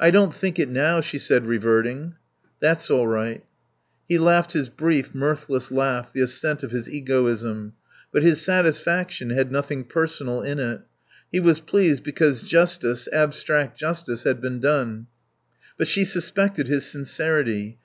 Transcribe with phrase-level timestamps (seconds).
[0.00, 2.16] "I don't think it now," she said, reverting.
[2.58, 3.44] "That's all right."
[4.08, 7.74] He laughed his brief, mirthless laugh, the assent of his egoism.
[8.10, 10.80] But his satisfaction had nothing personal in it.
[11.30, 15.06] He was pleased because justice, abstract justice, had been done.
[15.78, 17.78] But she suspected his sincerity.